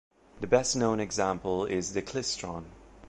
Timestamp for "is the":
1.65-2.01